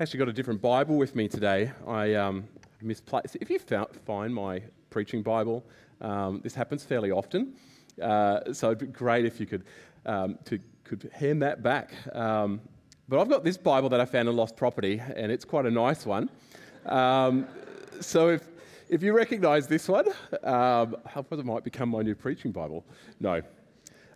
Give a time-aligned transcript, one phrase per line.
[0.00, 1.72] actually got a different Bible with me today.
[1.84, 2.44] I um,
[2.80, 3.36] misplaced.
[3.40, 5.64] If you find my preaching Bible,
[6.00, 7.54] um, this happens fairly often.
[8.00, 9.64] Uh, so it'd be great if you could
[10.06, 11.94] um, to, could hand that back.
[12.14, 12.60] Um,
[13.08, 15.70] but I've got this Bible that I found in lost property, and it's quite a
[15.70, 16.30] nice one.
[16.86, 17.48] Um,
[18.00, 18.46] so if
[18.88, 20.06] if you recognise this one,
[20.44, 22.86] um, it might become my new preaching Bible.
[23.18, 23.42] No.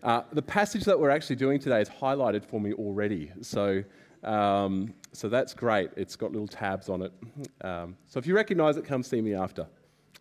[0.02, 3.30] Uh, the passage that we're actually doing today is highlighted for me already.
[3.40, 3.84] So
[4.22, 5.90] um, so that's great.
[5.96, 7.12] It's got little tabs on it.
[7.62, 9.66] Um, so if you recognize it, come see me after,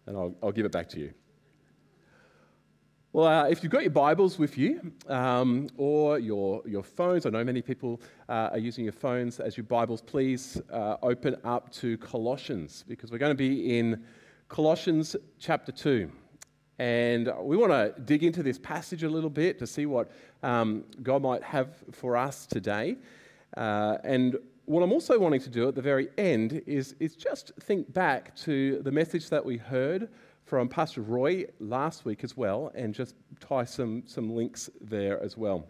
[0.08, 1.14] and I'll, I'll give it back to you.
[3.14, 7.30] Well, uh, if you've got your Bibles with you um, or your, your phones, I
[7.30, 11.70] know many people uh, are using your phones as your Bibles, please uh, open up
[11.74, 14.02] to Colossians because we're going to be in
[14.48, 16.10] Colossians chapter 2.
[16.80, 20.10] And we want to dig into this passage a little bit to see what
[20.42, 22.96] um, God might have for us today.
[23.58, 27.52] Uh, and what I'm also wanting to do at the very end is, is just
[27.62, 30.10] think back to the message that we heard
[30.46, 35.38] from Pastor Roy last week as well, and just tie some, some links there as
[35.38, 35.68] well.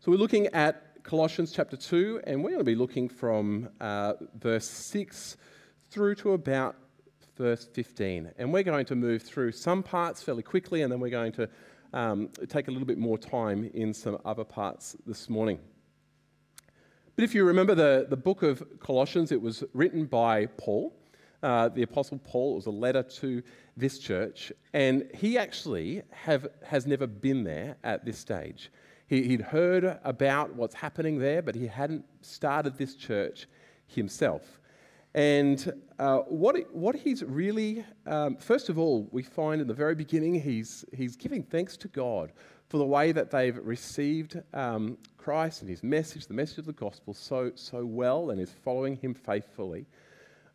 [0.00, 4.14] So we're looking at Colossians chapter 2, and we're going to be looking from uh,
[4.38, 5.36] verse 6
[5.90, 6.76] through to about
[7.36, 8.32] verse 15.
[8.38, 11.48] And we're going to move through some parts fairly quickly, and then we're going to
[11.92, 15.58] um, take a little bit more time in some other parts this morning.
[17.16, 20.92] But if you remember the, the book of Colossians, it was written by Paul,
[21.44, 22.52] uh, the Apostle Paul.
[22.52, 23.40] It was a letter to
[23.76, 28.72] this church, and he actually have, has never been there at this stage.
[29.06, 33.46] He, would heard about what's happening there, but he hadn't started this church
[33.86, 34.60] himself.
[35.14, 39.94] And uh, what, what he's really, um, first of all, we find in the very
[39.94, 42.32] beginning, he's, he's giving thanks to God
[42.74, 46.72] for the way that they've received um, Christ and his message, the message of the
[46.72, 49.86] gospel, so, so well and is following him faithfully.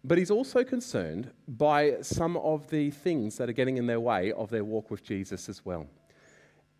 [0.04, 4.34] But he's also concerned by some of the things that are getting in their way
[4.34, 5.88] of their walk with Jesus as well.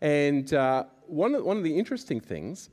[0.02, 2.68] And uh, one, of, one of the interesting things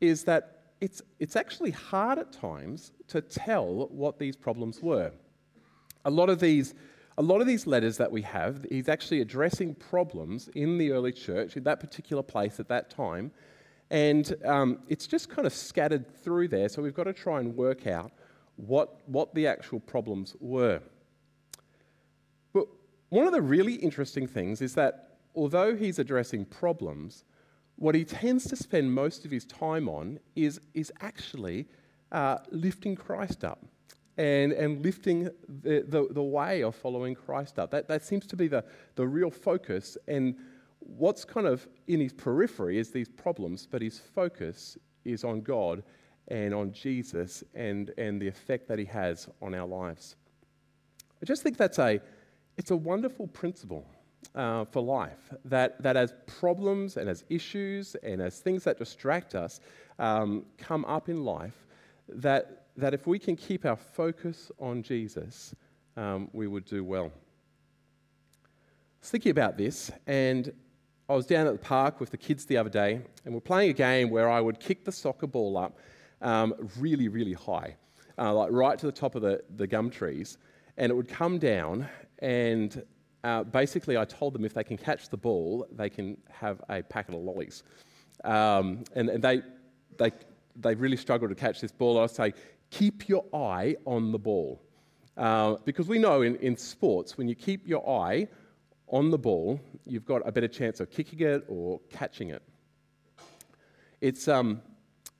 [0.00, 5.10] is that it's, it's actually hard at times to tell what these problems were.
[6.04, 6.74] A lot of these
[7.22, 11.12] a lot of these letters that we have, he's actually addressing problems in the early
[11.12, 13.30] church, in that particular place at that time.
[13.92, 17.56] And um, it's just kind of scattered through there, so we've got to try and
[17.56, 18.10] work out
[18.56, 20.82] what, what the actual problems were.
[22.52, 22.66] But
[23.10, 27.22] one of the really interesting things is that although he's addressing problems,
[27.76, 31.68] what he tends to spend most of his time on is, is actually
[32.10, 33.60] uh, lifting Christ up
[34.18, 35.30] and, and lifting
[35.62, 37.70] the, the, the, way of following Christ up.
[37.70, 38.64] That, that seems to be the,
[38.94, 39.96] the real focus.
[40.06, 40.36] And
[40.80, 45.82] what's kind of in his periphery is these problems, but his focus is on God
[46.28, 50.16] and on Jesus and, and the effect that he has on our lives.
[51.22, 52.00] I just think that's a,
[52.56, 53.86] it's a wonderful principle
[54.34, 59.34] uh, for life that, that as problems and as issues and as things that distract
[59.34, 59.60] us
[59.98, 61.66] um, come up in life,
[62.08, 65.54] that that if we can keep our focus on Jesus,
[65.96, 67.06] um, we would do well.
[67.06, 68.48] I
[69.00, 70.52] was thinking about this, and
[71.08, 73.70] I was down at the park with the kids the other day, and we're playing
[73.70, 75.78] a game where I would kick the soccer ball up
[76.22, 77.76] um, really, really high,
[78.18, 80.38] uh, like right to the top of the, the gum trees,
[80.76, 81.88] and it would come down,
[82.20, 82.82] and
[83.24, 86.82] uh, basically I told them if they can catch the ball, they can have a
[86.82, 87.62] packet of lollies.
[88.24, 89.42] Um, and, and they,
[89.98, 90.12] they,
[90.56, 91.98] they really struggled to catch this ball.
[91.98, 92.34] I say,
[92.70, 94.62] keep your eye on the ball.
[95.16, 98.26] Uh, because we know in, in sports, when you keep your eye
[98.88, 102.42] on the ball, you've got a better chance of kicking it or catching it.
[104.00, 104.62] It's, um,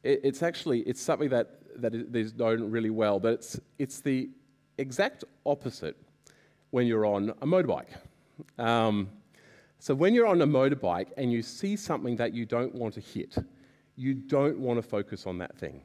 [0.02, 4.30] it, it's actually it's something that, that is known really well, but it's, it's the
[4.78, 5.96] exact opposite
[6.70, 7.88] when you're on a motorbike.
[8.58, 9.08] Um,
[9.78, 13.00] so when you're on a motorbike and you see something that you don't want to
[13.00, 13.36] hit,
[14.02, 15.82] you don't want to focus on that thing.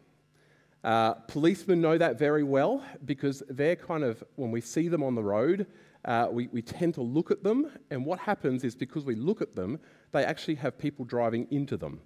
[0.83, 5.14] Uh, policemen know that very well because they're kind of, when we see them on
[5.16, 5.67] the road,
[6.05, 9.41] uh, we, we tend to look at them, and what happens is because we look
[9.41, 9.79] at them,
[10.14, 11.99] they actually have people driving into them.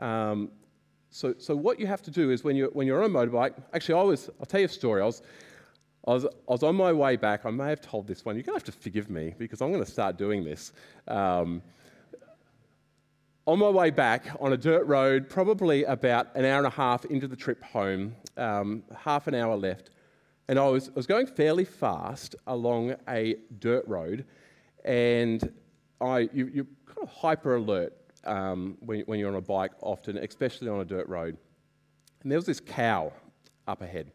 [0.00, 0.50] Um,
[1.10, 3.54] so, so what you have to do is when you're, when you're on a motorbike,
[3.72, 5.00] actually, I was, I'll tell you a story.
[5.00, 5.22] I was,
[6.06, 7.46] I was, I was on my way back.
[7.46, 8.34] I may have told this one.
[8.34, 10.72] You're going to have to forgive me because I'm going to start doing this.
[11.06, 11.62] Um,
[13.46, 17.04] on my way back on a dirt road, probably about an hour and a half
[17.06, 19.90] into the trip home, um, half an hour left,
[20.48, 24.24] and I was, I was going fairly fast along a dirt road,
[24.84, 25.52] and
[26.00, 27.94] I, you, you're kind of hyper alert
[28.24, 31.36] um, when, when you're on a bike often, especially on a dirt road.
[32.22, 33.12] And there was this cow
[33.66, 34.10] up ahead.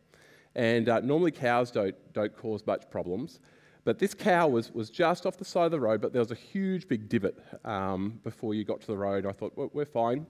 [0.56, 3.40] And uh, normally cows don't, don't cause much problems.
[3.86, 6.32] But this cow was, was just off the side of the road, but there was
[6.32, 9.26] a huge big divot um, before you got to the road.
[9.26, 10.26] I thought, well, we're fine.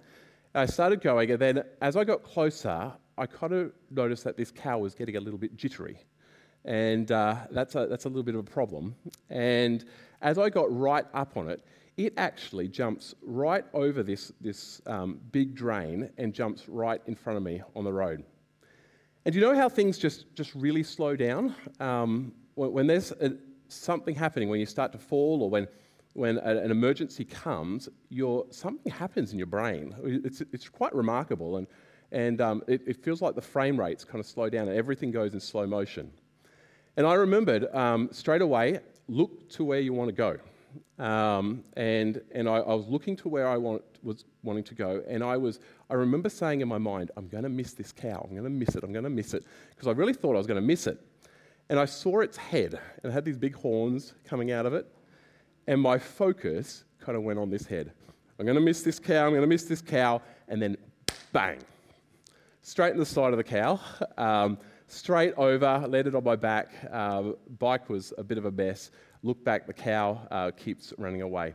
[0.55, 4.51] I started going, and then as I got closer, I kind of noticed that this
[4.51, 5.97] cow was getting a little bit jittery.
[6.65, 8.95] And uh, that's, a, that's a little bit of a problem.
[9.29, 9.85] And
[10.21, 11.63] as I got right up on it,
[11.97, 17.37] it actually jumps right over this, this um, big drain and jumps right in front
[17.37, 18.23] of me on the road.
[19.25, 21.53] And you know how things just, just really slow down?
[21.79, 22.31] Um,
[22.67, 23.33] when, there's a,
[23.67, 25.67] something happening, when you start to fall or when,
[26.13, 27.89] when a, an emergency comes,
[28.51, 29.95] something happens in your brain.
[30.03, 31.57] It's, it's quite remarkable.
[31.57, 31.67] And,
[32.11, 35.11] and um, it, it, feels like the frame rates kind of slow down and everything
[35.11, 36.11] goes in slow motion.
[36.97, 40.37] And I remembered um, straight away look to where you want to go.
[41.03, 45.01] Um, and and I, I, was looking to where I want, was wanting to go,
[45.07, 45.59] and I was
[45.89, 48.21] I remember saying in my mind, I'm going to miss this cow.
[48.23, 48.83] I'm going to miss it.
[48.83, 50.99] I'm going to miss it because I really thought I was going to miss it.
[51.69, 54.87] And I saw its head, and it had these big horns coming out of it,
[55.67, 57.91] and my focus kind of went on this head.
[58.39, 59.25] I'm going to miss this cow.
[59.25, 60.77] I'm going to miss this cow, and then
[61.31, 61.59] bang,
[62.61, 63.79] straight in the side of the cow.
[64.17, 64.57] Um,
[64.87, 66.71] straight over, landed on my back.
[66.91, 68.91] Uh, bike was a bit of a mess.
[69.21, 71.53] Look back, the cow uh, keeps running away.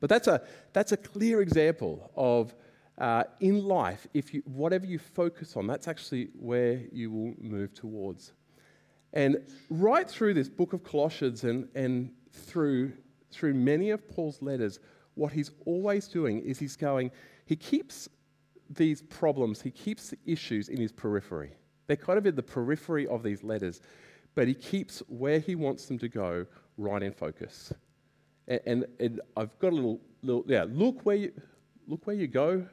[0.00, 0.42] But that's a,
[0.72, 2.54] that's a clear example of
[2.98, 7.74] uh, in life, if you, whatever you focus on, that's actually where you will move
[7.74, 8.32] towards.
[9.12, 9.38] And
[9.70, 12.92] right through this book of Colossians and, and through,
[13.30, 14.80] through many of Paul's letters,
[15.14, 17.10] what he's always doing is he's going,
[17.46, 18.08] he keeps
[18.70, 21.52] these problems, he keeps the issues in his periphery.
[21.86, 23.80] They're kind of in the periphery of these letters,
[24.34, 26.46] but he keeps where he wants them to go
[26.76, 27.72] right in focus.
[28.46, 31.32] And, and, and I've got a little, little, yeah, look where you,
[31.86, 32.66] look where you go,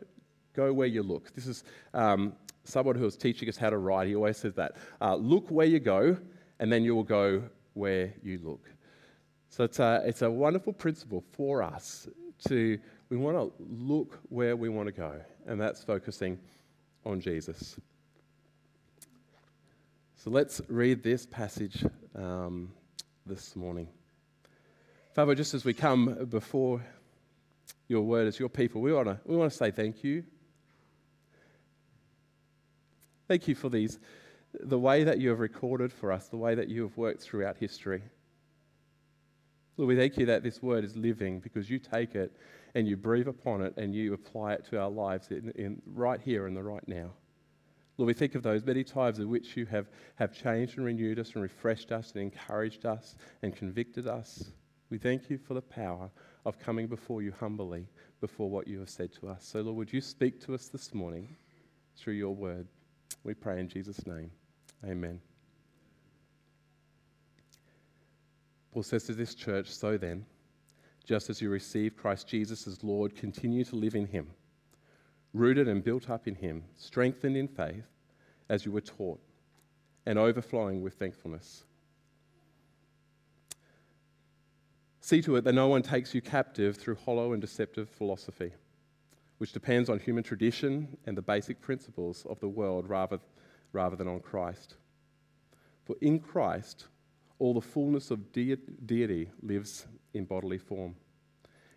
[0.54, 1.34] go where you look.
[1.34, 2.34] This is um,
[2.66, 4.08] someone who was teaching us how to write.
[4.08, 4.76] He always says that.
[5.00, 6.18] Uh, look where you go,
[6.60, 8.70] and then you will go where you look.
[9.50, 12.10] So it's a, it's a wonderful principle for us
[12.50, 12.78] to,
[13.10, 16.38] we want to look where we want to go, and that's focusing
[17.06, 17.80] on Jesus.
[20.16, 21.86] So let's read this passage
[22.16, 22.72] um,
[23.26, 23.88] this morning.
[25.14, 26.82] Father, just as we come before
[27.88, 30.24] your word as your people, we want to we want to say thank you.
[33.28, 34.00] Thank you for these,
[34.60, 37.58] the way that you have recorded for us, the way that you have worked throughout
[37.58, 38.04] history.
[39.78, 42.32] Lord, we thank you that this word is living because you take it
[42.76, 46.22] and you breathe upon it and you apply it to our lives in, in right
[46.22, 47.12] here and the right now.
[47.98, 51.20] Lord, we think of those many times in which you have, have changed and renewed
[51.20, 54.52] us and refreshed us and encouraged us and convicted us.
[54.90, 56.10] We thank you for the power
[56.46, 57.88] of coming before you humbly,
[58.22, 59.46] before what you have said to us.
[59.46, 61.36] So, Lord, would you speak to us this morning
[61.98, 62.68] through your word?
[63.26, 64.32] We pray in Jesus' name.
[64.86, 65.20] Amen.
[68.72, 70.26] Paul says to this church, So then,
[71.04, 74.28] just as you received Christ Jesus as Lord, continue to live in him
[75.36, 77.86] rooted and built up in Him, strengthened in faith
[78.50, 79.20] as you were taught,
[80.06, 81.66] and overflowing with thankfulness.
[85.02, 88.54] See to it that no one takes you captive through hollow and deceptive philosophy,
[89.38, 93.20] which depends on human tradition and the basic principles of the world rather,
[93.74, 94.76] rather than on Christ.
[95.86, 96.88] For in Christ,
[97.40, 100.96] all the fullness of de- deity lives in bodily form,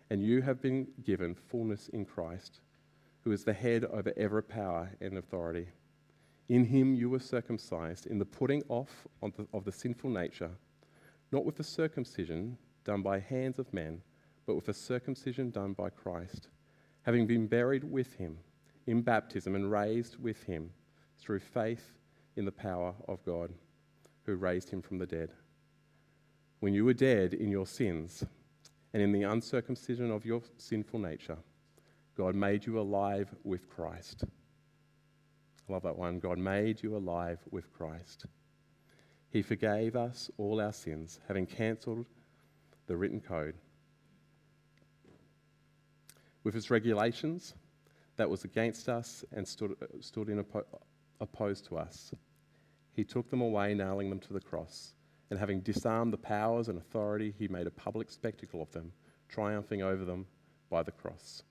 [0.09, 2.61] and you have been given fullness in Christ
[3.21, 5.67] who is the head over every power and authority.
[6.47, 10.51] In him you were circumcised, in the putting off of the, of the sinful nature,
[11.31, 14.01] not with the circumcision done by hands of men,
[14.45, 16.47] but with the circumcision done by Christ,
[17.09, 18.37] having been buried with him
[18.85, 20.69] in baptism and raised with him
[21.17, 21.95] through faith
[22.35, 23.51] in the power of God,
[24.27, 25.31] who raised him from the dead.
[26.59, 28.23] When you were dead in your sins
[28.93, 31.39] and in the uncircumcision of your sinful nature,
[32.15, 34.23] God made you alive with Christ.
[35.67, 36.19] I love that one.
[36.19, 38.27] God made you alive with Christ.
[39.31, 42.05] He forgave us all our sins, having cancelled
[42.85, 43.55] the written code.
[46.43, 47.53] With its regulations
[48.15, 50.65] that was against us and stood, stood in oppo-
[51.19, 52.13] opposed to us,
[52.93, 54.93] he took them away, nailing them to the cross.
[55.29, 58.91] And having disarmed the powers and authority, he made a public spectacle of them,
[59.27, 60.25] triumphing over them
[60.69, 61.43] by the cross.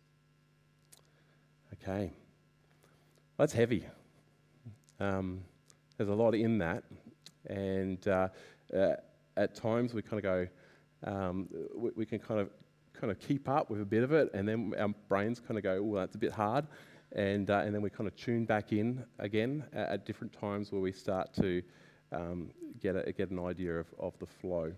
[1.74, 2.12] Okay.
[3.36, 3.84] That's heavy.
[4.98, 5.42] Um,
[5.96, 6.82] there's a lot in that.
[7.46, 8.28] And uh,
[8.76, 8.94] uh,
[9.36, 10.48] at times we kind of go,
[11.04, 12.50] um, we, we, can kind of
[13.00, 15.62] kind of keep up with a bit of it, and then our brains kind of
[15.62, 16.66] go, oh, that's a bit hard.
[17.12, 20.72] and, uh, and then we kind of tune back in again at, at different times
[20.72, 21.62] where we start to
[22.12, 22.50] um,
[22.80, 24.72] get, a, get an idea of, of the flow.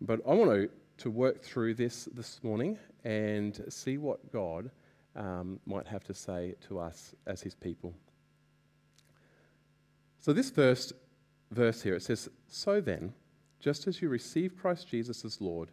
[0.00, 4.70] But I want to, to work through this this morning and see what God
[5.16, 7.94] um, might have to say to us as His people.
[10.20, 10.92] So, this first
[11.50, 13.12] verse here, it says, So then,
[13.58, 15.70] just as you receive Christ Jesus as Lord,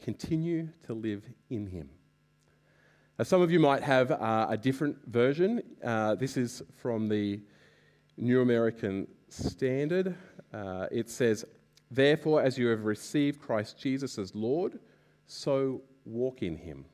[0.00, 1.88] continue to live in Him.
[3.18, 5.62] Now, some of you might have uh, a different version.
[5.84, 7.40] Uh, this is from the
[8.16, 10.16] New American Standard.
[10.52, 11.44] Uh, it says,
[11.90, 14.78] Therefore, as you have received Christ Jesus as Lord,
[15.26, 16.84] so walk in him.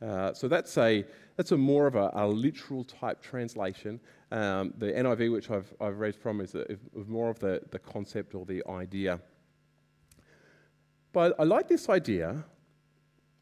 [0.00, 1.04] Uh, so that's a,
[1.36, 4.00] that's a more of a, a literal type translation.
[4.30, 7.78] Um, the NIV, which I've, I've read from, is, a, is more of the, the
[7.78, 9.20] concept or the idea.
[11.12, 12.44] But I like this idea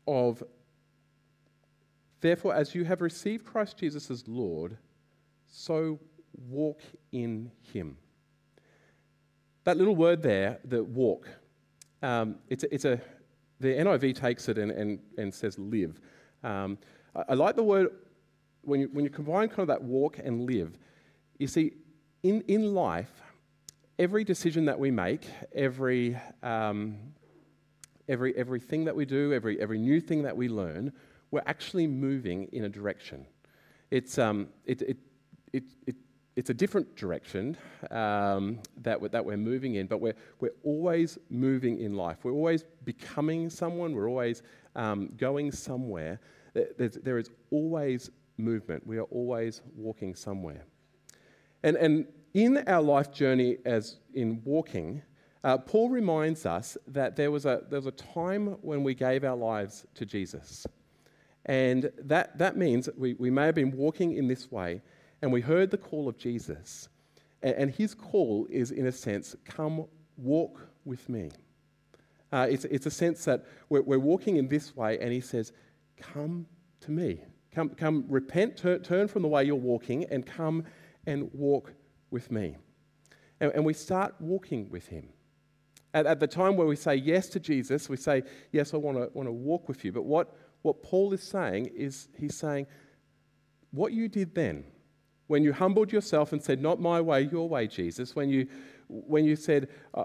[0.06, 0.42] of,
[2.20, 4.76] therefore, as you have received Christ Jesus as Lord,
[5.46, 5.98] so
[6.48, 6.80] walk
[7.12, 7.96] in him.
[9.64, 11.28] That little word there, the walk,
[12.02, 13.00] um, it's, a, it's a,
[13.58, 16.00] the NIV takes it and, and, and says live.
[16.44, 16.78] Um,
[17.14, 17.88] I, I, like the word,
[18.62, 20.78] when you, when you combine kind of that walk and live,
[21.38, 21.72] you see,
[22.22, 23.22] in, in life,
[23.98, 26.98] every decision that we make, every, um,
[28.08, 30.92] every, everything that we do, every, every new thing that we learn,
[31.30, 33.26] we're actually moving in a direction.
[33.90, 34.96] It's, um, it, it,
[35.52, 35.96] it, it
[36.36, 37.56] it's a different direction
[37.90, 42.18] um, that, we're, that we're moving in, but we're, we're always moving in life.
[42.24, 44.42] We're always becoming someone, we're always
[44.74, 46.20] um, going somewhere.
[46.52, 48.86] There's, there is always movement.
[48.86, 50.64] We are always walking somewhere.
[51.62, 55.02] And, and in our life journey, as in walking,
[55.46, 59.22] uh, Paul reminds us that there was, a, there was a time when we gave
[59.22, 60.66] our lives to Jesus.
[61.44, 64.82] And that, that means we, we may have been walking in this way,
[65.22, 66.88] and we heard the call of Jesus.
[67.42, 69.84] And his call is, in a sense, come
[70.16, 71.30] walk with me.
[72.32, 75.52] Uh, it's, it's a sense that we're, we're, walking in this way, and he says,
[75.96, 76.46] Come
[76.80, 77.20] to me.
[77.54, 80.64] Come, come repent, turn, turn from the way you're walking, and come
[81.06, 81.72] and walk
[82.10, 82.56] with me.
[83.38, 85.10] And, and we start walking with him.
[85.96, 88.22] At, at, the time where we say yes to Jesus, we say,
[88.52, 89.92] Yes, I want to walk with you.
[89.92, 92.66] But what, what Paul is saying is, he's saying,
[93.70, 94.64] What you did then,
[95.26, 98.46] when you humbled yourself and said, Not my way, your way, Jesus, when you,
[98.88, 100.04] when you said, uh,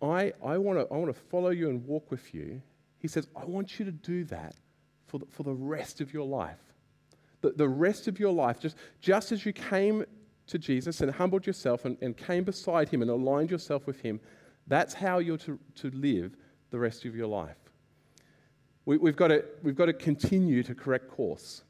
[0.00, 2.62] I, I want to I wanna follow you and walk with you,
[3.00, 4.54] he says, I want you to do that
[5.08, 6.62] for the, for the rest of your life.
[7.40, 10.04] The, the rest of your life, just, just as you came
[10.46, 14.20] to Jesus and humbled yourself and, and came beside him and aligned yourself with him,
[14.66, 16.36] that's how you're to, to live
[16.70, 17.56] the rest of your life.
[18.84, 21.62] We, have got to, we've got to continue to correct course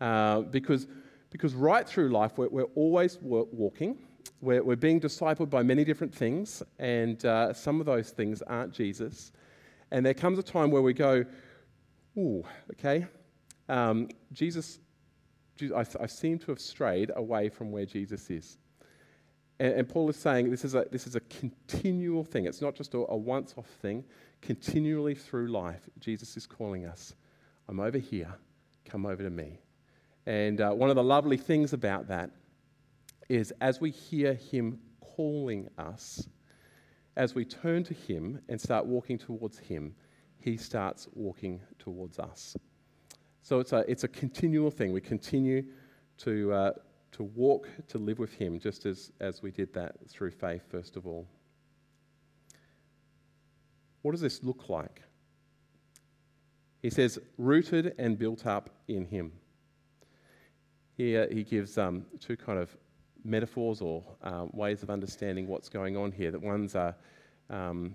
[0.00, 0.86] uh, because
[1.30, 3.98] because right through life, we're, we're always walking.
[4.40, 8.72] We're, we're, being discipled by many different things, and uh, some of those things aren't
[8.72, 9.32] Jesus.
[9.90, 11.24] And there comes a time where we go,
[12.16, 13.06] ooh, okay,
[13.68, 14.78] um, Jesus,
[15.74, 18.58] I, I, seem to have strayed away from where Jesus is.
[19.58, 22.46] And, and, Paul is saying this is, a, this is a continual thing.
[22.46, 24.04] It's not just a, a once off thing.
[24.42, 27.14] Continually through life, Jesus is calling us
[27.68, 28.32] I'm over here,
[28.84, 29.58] come over to me.
[30.26, 32.30] And uh, one of the lovely things about that
[33.28, 36.28] is as we hear Him calling us,
[37.16, 39.94] as we turn to Him and start walking towards Him,
[40.38, 42.56] He starts walking towards us.
[43.42, 44.92] So it's a, it's a continual thing.
[44.92, 45.64] We continue
[46.18, 46.72] to, uh,
[47.16, 50.96] to walk, to live with Him, just as, as we did that through faith, first
[50.96, 51.26] of all.
[54.02, 55.02] What does this look like?
[56.82, 59.32] He says, rooted and built up in Him.
[60.96, 62.76] Here he gives um, two kind of
[63.24, 66.30] metaphors or um, ways of understanding what's going on here.
[66.30, 66.94] That one's a
[67.50, 67.94] um,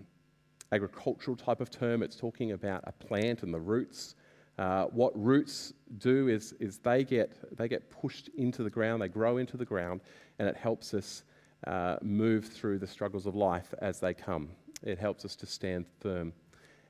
[0.72, 2.04] agricultural type of term.
[2.04, 4.16] It's talking about a plant and the roots.
[4.58, 9.08] Uh, what roots do is, is they, get, they get pushed into the ground, they
[9.08, 10.02] grow into the ground,
[10.40, 11.24] and it helps us
[11.68, 14.50] uh, move through the struggles of life as they come.
[14.84, 16.34] It helps us to stand firm.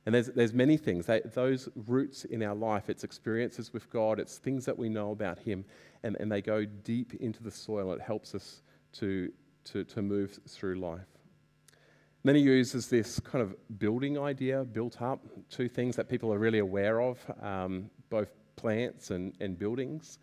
[0.05, 1.05] And there's, there's many things.
[1.05, 5.11] They, those roots in our life, it's experiences with God, it's things that we know
[5.11, 5.63] about Him,
[6.03, 7.91] and, and they go deep into the soil.
[7.93, 8.63] It helps us
[8.93, 9.31] to,
[9.65, 11.05] to, to move through life.
[12.23, 16.37] Then he uses this kind of building idea, built up, two things that people are
[16.37, 20.19] really aware of, um, both plants and, and buildings,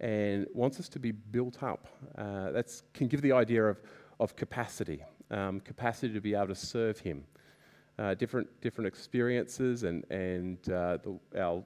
[0.00, 1.88] and wants us to be built up.
[2.16, 3.80] Uh, that can give the idea of,
[4.20, 7.24] of capacity, um, capacity to be able to serve Him
[7.98, 11.62] uh, different, different experiences and, and uh, the, our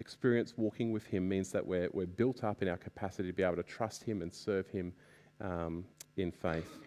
[0.00, 3.42] experience walking with Him means that we're, we're built up in our capacity to be
[3.42, 4.92] able to trust Him and serve Him
[5.40, 5.84] um,
[6.16, 6.78] in faith.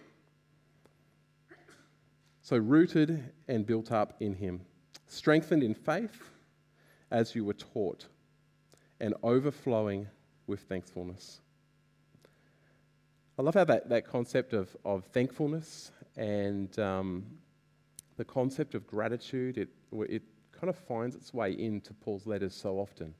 [2.50, 4.62] So, rooted and built up in Him,
[5.06, 6.32] strengthened in faith
[7.12, 8.08] as you were taught,
[9.00, 10.08] and overflowing
[10.48, 11.41] with thankfulness.
[13.38, 17.24] I love how that, that concept of, of thankfulness and um,
[18.18, 19.70] the concept of gratitude, it,
[20.10, 23.13] it kind of finds its way into Paul's letters so often.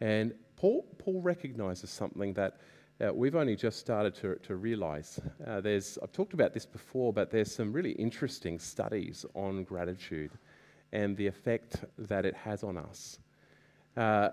[0.00, 2.58] And Paul, Paul recognizes something that
[3.00, 5.20] uh, we've only just started to, to realize.
[5.46, 10.30] Uh, there's, I've talked about this before, but there's some really interesting studies on gratitude
[10.92, 13.18] and the effect that it has on us.
[13.96, 14.28] Uh,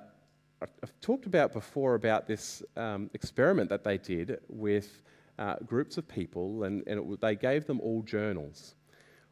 [0.62, 5.02] I've talked about before about this um, experiment that they did with
[5.40, 8.76] uh, groups of people, and, and it, they gave them all journals.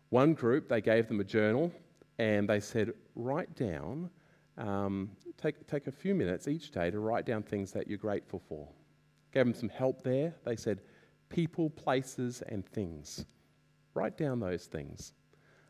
[0.09, 1.71] One group, they gave them a journal,
[2.17, 4.09] and they said, write down,
[4.57, 8.41] um, take, take a few minutes each day to write down things that you're grateful
[8.49, 8.67] for.
[9.31, 10.35] Gave them some help there.
[10.45, 10.81] They said,
[11.29, 13.25] people, places, and things.
[13.93, 15.13] Write down those things.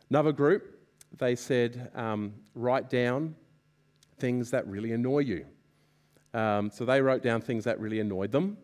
[0.10, 0.80] Another group,
[1.18, 3.36] they said, um, write down
[4.18, 5.46] things that really annoy you.
[6.34, 8.58] Um, so they wrote down things that really annoyed them.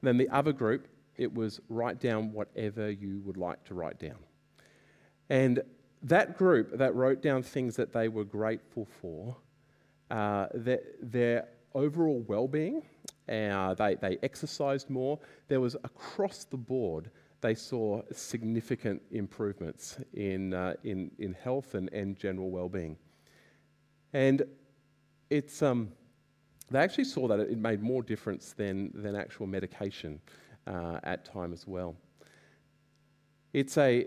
[0.00, 3.98] And then the other group, it was write down whatever you would like to write
[3.98, 4.18] down.
[5.30, 5.62] And
[6.02, 9.36] that group that wrote down things that they were grateful for,
[10.10, 12.82] uh, their, their, overall well being,
[13.28, 15.18] uh, they, they exercised more.
[15.48, 21.92] There was across the board, they saw significant improvements in, uh, in, in health and,
[21.92, 22.96] and general well being.
[24.12, 24.42] And
[25.30, 25.90] it's, um,
[26.70, 30.20] they actually saw that it made more difference than, than actual medication
[30.66, 31.96] uh, at time as well.
[33.52, 34.06] It's a,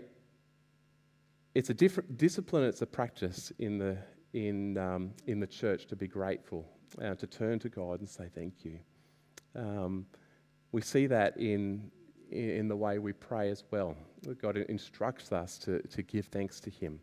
[1.54, 3.98] it's a different discipline, it's a practice in the,
[4.32, 6.66] in, um, in the church to be grateful,
[7.02, 8.78] uh, to turn to God and say thank you.
[9.54, 10.06] Um,
[10.72, 11.90] we see that in,
[12.30, 13.96] in the way we pray as well.
[14.40, 17.00] God instructs us to, to give thanks to Him.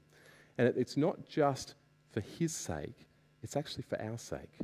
[0.58, 1.76] And it, it's not just
[2.12, 3.08] for His sake,
[3.42, 4.60] it's actually for our sake.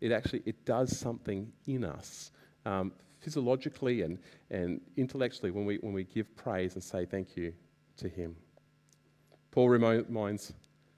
[0.00, 2.30] It actually it does something in us
[2.66, 4.18] um, physiologically and,
[4.50, 7.52] and intellectually when we, when we give praise and say thank you
[7.96, 8.36] to Him.
[9.50, 10.52] Paul reminds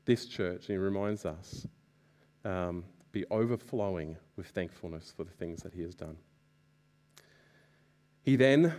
[0.04, 1.66] this church and he reminds us
[2.44, 6.16] um, be overflowing with thankfulness for the things that He has done.
[8.22, 8.72] He then,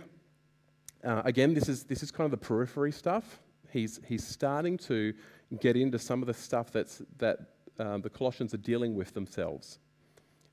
[1.04, 3.40] uh, again, this is, this is kind of the periphery stuff.
[3.70, 5.14] He's, he's starting to
[5.60, 7.38] get into some of the stuff that's, that
[7.78, 9.78] um, the Colossians are dealing with themselves.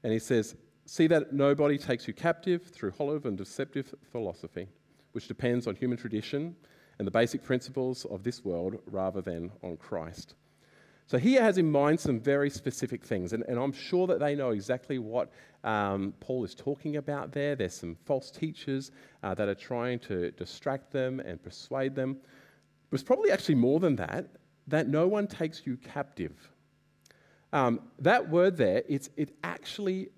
[0.03, 4.67] And he says, See that nobody takes you captive through hollow and deceptive philosophy,
[5.11, 6.55] which depends on human tradition
[6.97, 10.35] and the basic principles of this world rather than on Christ.
[11.07, 14.35] So he has in mind some very specific things, and, and I'm sure that they
[14.35, 15.31] know exactly what
[15.63, 17.55] um, Paul is talking about there.
[17.55, 18.91] There's some false teachers
[19.23, 22.17] uh, that are trying to distract them and persuade them.
[22.89, 24.27] But it's probably actually more than that,
[24.67, 26.33] that no one takes you captive.
[27.53, 30.09] Um, that word there, it's, it actually,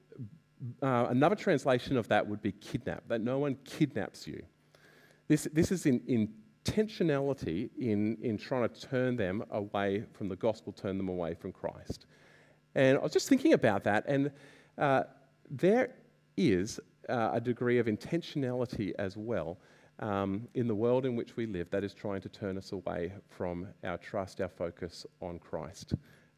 [0.81, 4.41] uh, another translation of that would be kidnap, that no one kidnaps you.
[5.27, 6.01] This, this is in,
[6.69, 11.51] intentionality in, in trying to turn them away from the gospel, turn them away from
[11.51, 12.05] Christ.
[12.75, 14.31] And I was just thinking about that, and
[14.77, 15.03] uh,
[15.49, 15.95] there
[16.37, 16.79] is
[17.09, 19.57] uh, a degree of intentionality as well
[19.99, 23.11] um, in the world in which we live that is trying to turn us away
[23.29, 25.93] from our trust, our focus on Christ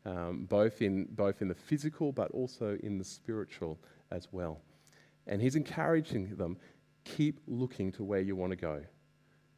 [0.05, 3.79] um, both, in, both in the physical but also in the spiritual
[4.11, 4.61] as well.
[5.27, 6.57] And he's encouraging them
[7.03, 8.81] keep looking to where you want to go.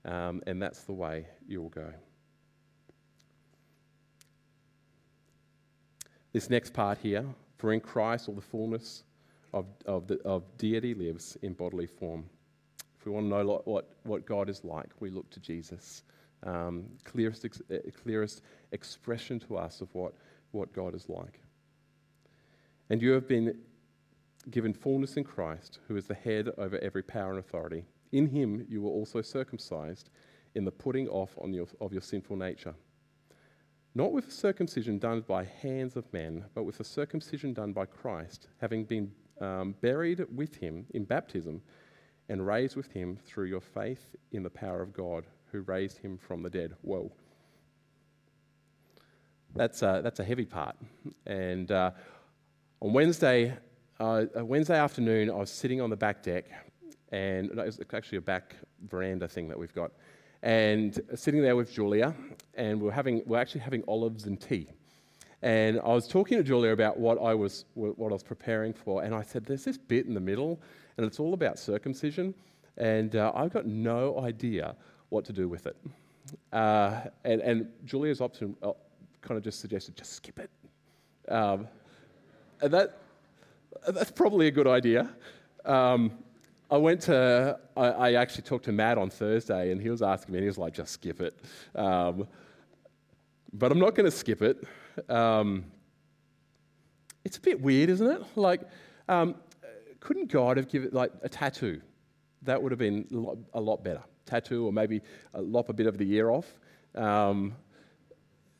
[0.05, 1.91] Um, and that's the way you'll go.
[6.33, 7.25] This next part here,
[7.57, 9.03] for in Christ all the fullness
[9.53, 12.25] of, of, the, of deity lives in bodily form.
[12.99, 16.03] If we want to know what, what God is like, we look to Jesus.
[16.43, 17.61] Um, clearest, ex-
[18.03, 20.13] clearest expression to us of what
[20.53, 21.41] what God is like.
[22.89, 23.57] And you have been
[24.49, 27.83] given fullness in Christ, who is the head over every power and authority.
[28.13, 30.09] In him you were also circumcised
[30.55, 32.75] in the putting off your, of your sinful nature.
[33.95, 37.85] Not with a circumcision done by hands of men, but with the circumcision done by
[37.85, 41.61] Christ, having been um, buried with him in baptism
[42.29, 46.17] and raised with him through your faith in the power of God, who raised him
[46.17, 46.73] from the dead.
[46.81, 47.11] Whoa.
[49.55, 50.75] That's a, that's a heavy part.
[51.25, 51.91] And uh,
[52.79, 53.55] on Wednesday,
[53.99, 56.45] uh, Wednesday afternoon, I was sitting on the back deck,
[57.13, 58.55] and no, it's actually a back
[58.89, 59.91] veranda thing that we've got,
[60.41, 62.15] and sitting there with Julia,
[62.55, 64.67] and we're having we're actually having olives and tea.
[65.43, 69.03] And I was talking to Julia about what I was, what I was preparing for,
[69.03, 70.59] and I said, There's this bit in the middle,
[70.97, 72.33] and it's all about circumcision,
[72.77, 74.75] and uh, I've got no idea
[75.09, 75.77] what to do with it.
[76.51, 78.71] Uh, and, and Julia's option uh,
[79.21, 80.49] kind of just suggested, just skip it.
[81.29, 81.67] Um,
[82.61, 82.97] and that,
[83.89, 85.09] that's probably a good idea.
[85.65, 86.11] Um,
[86.73, 90.33] I went to, I, I, actually talked to Matt on Thursday, and he was asking
[90.33, 91.39] me, and he was like, just skip it.
[91.75, 92.27] Um,
[93.53, 94.65] but I'm not going to skip it.
[95.07, 95.65] Um,
[97.23, 98.23] it's a bit weird, isn't it?
[98.35, 98.61] Like,
[99.07, 99.35] um,
[99.99, 101.79] couldn't God have given like a tattoo?
[102.41, 103.05] That would have been
[103.53, 104.01] a lot better.
[104.25, 105.01] Tattoo, or maybe
[105.35, 106.57] lop a bit of the ear off.
[106.95, 107.55] Um,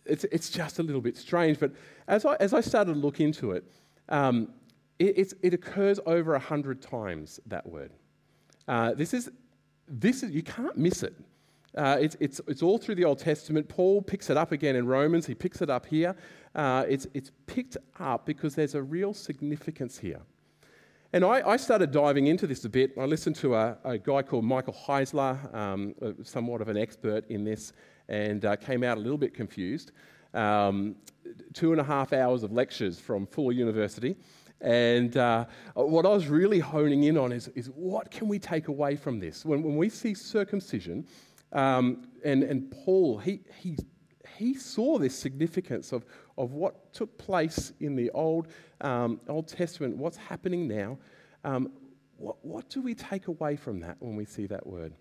[0.06, 1.60] it's, it's just a little bit strange.
[1.60, 1.71] But
[2.08, 3.63] as I, as I started to look into it,
[4.08, 4.49] um,
[4.99, 7.91] it, it, occurs over a hundred times, that word.
[8.67, 9.30] Uh, this, is,
[9.88, 11.15] this is, you can't miss it.
[11.76, 13.67] Uh, it's, it's, it's all through the Old Testament.
[13.67, 15.26] Paul picks it up again in Romans.
[15.26, 16.15] He picks it up here.
[16.54, 20.21] Uh, it's, it's picked up because there's a real significance here.
[21.13, 22.93] And I, I started diving into this a bit.
[22.97, 27.43] I listened to a, a guy called Michael Heiser, um, somewhat of an expert in
[27.43, 27.73] this,
[28.10, 29.91] and uh, came out a little bit confused.
[30.34, 30.95] Um,
[31.54, 34.15] two and a half hours of lectures from Fuller University.
[34.63, 35.45] And uh,
[35.76, 39.19] what I was really honing in on is, is what can we take away from
[39.19, 39.43] this?
[39.43, 41.06] When, when we see circumcision,
[41.52, 43.78] um, and, and Paul, he, he,
[44.38, 46.06] he saw this significance of,
[46.38, 48.47] of what took place in the Old,
[48.80, 50.97] um, Old Testament, what's happening now.
[51.43, 51.73] Um,
[52.15, 54.93] what, what do we take away from that when we see that word?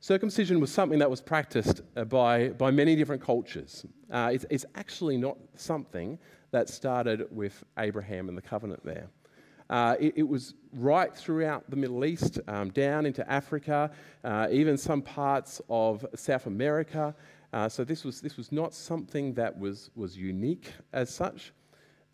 [0.00, 3.84] Circumcision was something that was practiced uh, by, by many different cultures.
[4.08, 6.16] Uh, it's, it's, actually not something
[6.50, 9.08] that started with Abraham and the covenant there.
[9.70, 13.90] Uh, it, it, was right throughout the Middle East, um, down into Africa,
[14.24, 17.14] uh, even some parts of South America.
[17.52, 21.52] Uh, so this was, this was not something that was, was unique as such.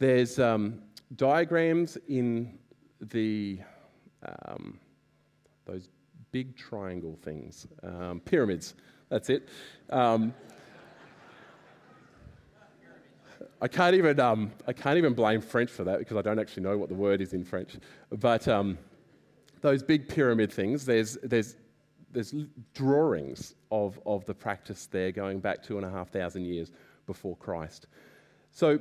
[0.01, 0.83] There's um,
[1.15, 2.59] diagrams in
[3.01, 3.61] the
[4.47, 4.81] um,
[5.67, 5.89] those
[6.33, 8.75] big triangle things, um, pyramids.
[9.09, 9.49] That's it.
[9.91, 10.35] Um,
[13.61, 16.65] I can't even um, I can't even blame French for that because I don't actually
[16.65, 17.77] know what the word is in French.
[18.11, 18.79] But um,
[19.61, 21.57] those big pyramid things, there's there's
[22.11, 22.35] there's
[22.75, 26.73] drawings of of the practice there going back two and a half thousand years
[27.07, 27.87] before Christ.
[28.51, 28.79] So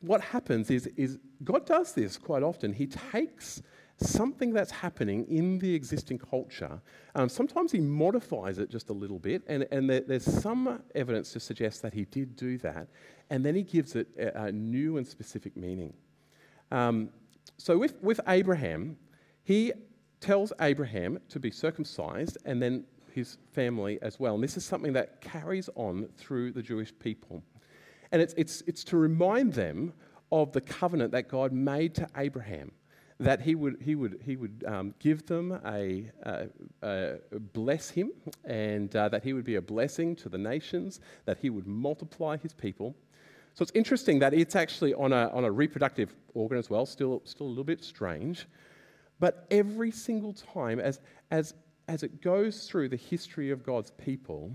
[0.00, 2.72] what happens is is God does this quite often.
[2.72, 3.62] He takes
[3.98, 6.80] something that's happening in the existing culture.
[7.14, 11.32] Um, sometimes he modifies it just a little bit, and, and there, there's some evidence
[11.32, 12.88] to suggest that he did do that,
[13.30, 15.94] and then he gives it a, a new and specific meaning.
[16.70, 17.08] Um,
[17.56, 18.98] so with, with Abraham,
[19.44, 19.72] he
[20.20, 24.34] tells Abraham to be circumcised, and then his family as well.
[24.34, 27.42] And this is something that carries on through the Jewish people.
[28.12, 29.94] And it's, it's, it's to remind them
[30.32, 32.72] of the covenant that God made to Abraham
[33.18, 36.10] that he would, he would, he would um, give them a,
[36.82, 37.16] a,
[37.52, 38.12] bless him
[38.44, 42.36] and uh, that he would be a blessing to the nations, that he would multiply
[42.36, 42.94] his people.
[43.54, 47.22] So it's interesting that it's actually on a, on a reproductive organ as well, still,
[47.24, 48.46] still a little bit strange.
[49.18, 51.54] But every single time, as, as,
[51.88, 54.52] as it goes through the history of God's people,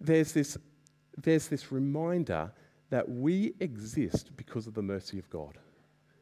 [0.00, 0.56] there's this,
[1.18, 2.50] there's this reminder
[2.92, 5.56] that we exist because of the mercy of God.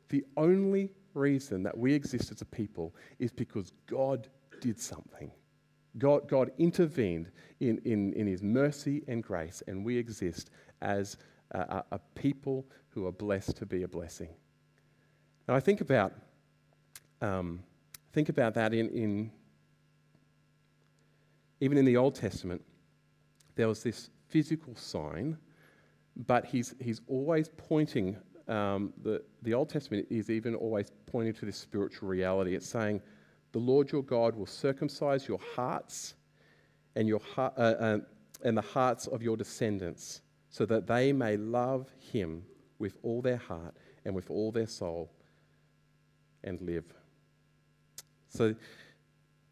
[0.08, 4.28] The only reason that we exist as a people is because God
[4.60, 5.32] did something.
[5.98, 11.16] God, God intervened in, in, in his mercy and grace, and we exist as
[11.50, 14.28] a, a people who are blessed to be a blessing.
[15.48, 16.12] Now, I think about,
[17.20, 17.64] um,
[18.12, 19.32] think about that in, in,
[21.60, 22.62] even in the Old Testament,
[23.56, 25.36] there was this physical sign,
[26.16, 28.16] but he's, he's always pointing
[28.48, 32.56] um, the, the Old Testament is even always pointing to this spiritual reality.
[32.56, 33.00] It's saying,
[33.52, 36.14] the Lord your God will circumcise your hearts
[36.96, 37.98] and, your uh, uh,
[38.42, 42.42] and the hearts of your descendants, so that they may love him
[42.80, 45.12] with all their heart and with all their soul
[46.42, 46.84] and live.
[48.28, 48.54] So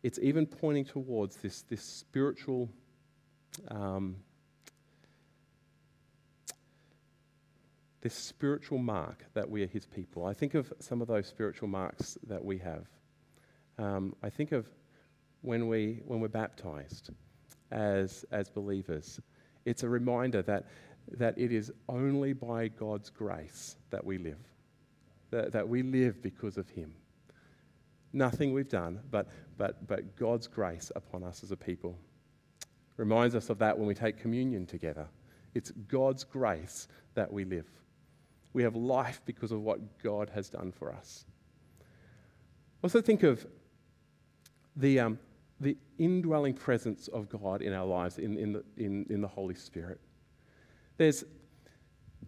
[0.03, 2.69] it's even pointing towards this, this spiritual
[3.69, 4.17] um,
[8.01, 10.25] this spiritual mark that we are his people.
[10.25, 12.87] I think of some of those spiritual marks that we have.
[13.79, 14.69] Um, I think of
[15.43, 17.11] when, we, when we're baptized
[17.71, 19.21] as, as believers.
[19.65, 20.67] It's a reminder that,
[21.17, 24.39] that it is only by God's grace that we live,
[25.31, 26.95] that, that we live because of him.
[28.13, 31.99] Nothing we've done, but, but, but God's grace upon us as a people.
[32.97, 35.07] Reminds us of that when we take communion together
[35.55, 37.67] It's God's grace that we live.
[38.53, 41.25] We have life because of what God has done for us.
[42.83, 43.47] Also, think of
[44.77, 45.19] the, um,
[45.61, 49.55] the indwelling presence of God in our lives, in, in, the, in, in the Holy
[49.55, 50.01] Spirit.
[50.97, 51.25] There's,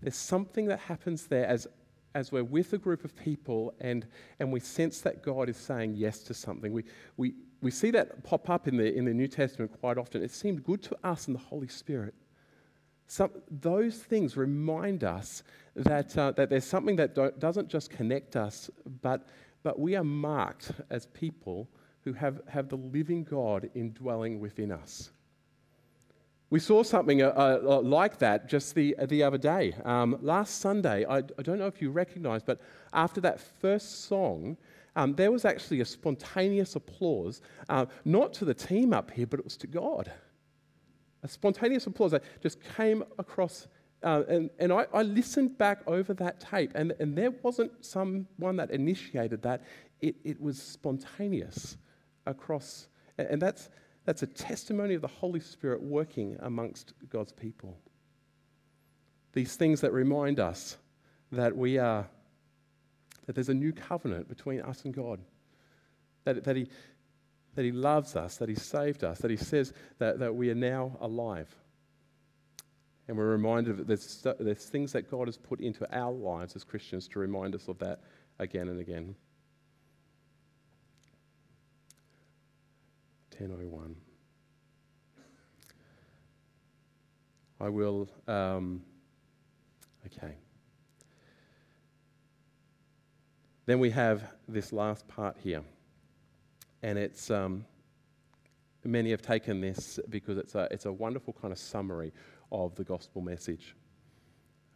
[0.00, 1.66] there's something that happens there as,
[2.14, 4.06] as we're with a group of people and,
[4.40, 6.72] and we sense that God is saying yes to something.
[6.72, 6.84] We,
[7.16, 10.22] we, we see that pop up in the, in the New Testament quite often.
[10.22, 12.14] It seemed good to us in the Holy Spirit.
[13.10, 15.42] Some, those things remind us
[15.74, 18.70] that, uh, that there's something that doesn't just connect us,
[19.02, 19.26] but,
[19.64, 21.68] but we are marked as people
[22.02, 25.10] who have, have the living God indwelling within us.
[26.50, 29.74] We saw something uh, uh, like that just the, uh, the other day.
[29.84, 32.60] Um, last Sunday, I, I, don't know if you recognize, but
[32.92, 34.56] after that first song,
[34.94, 39.40] um, there was actually a spontaneous applause, uh, not to the team up here, but
[39.40, 40.12] it was to God.
[41.22, 43.68] A spontaneous applause that just came across.
[44.02, 48.56] Uh, and and I, I, listened back over that tape, and, and there wasn't someone
[48.56, 49.62] that initiated that.
[50.00, 51.76] It, it was spontaneous
[52.26, 52.88] across.
[53.18, 53.68] And that's,
[54.04, 57.76] that's a testimony of the Holy Spirit working amongst God's people.
[59.32, 60.76] These things that remind us
[61.32, 62.08] that we are,
[63.26, 65.20] that there's a new covenant between us and God.
[66.24, 66.68] That, that, he,
[67.54, 70.54] that He loves us, that He saved us, that He says that, that we are
[70.54, 71.54] now alive.
[73.08, 76.62] And we're reminded that there's, there's things that God has put into our lives as
[76.62, 78.00] Christians to remind us of that
[78.38, 79.16] again and again.
[83.40, 83.96] 1001.
[87.58, 88.82] I will, um,
[90.06, 90.34] okay.
[93.66, 95.62] Then we have this last part here.
[96.82, 97.64] And it's, um,
[98.84, 102.12] many have taken this because it's a, it's a wonderful kind of summary
[102.50, 103.74] of the gospel message.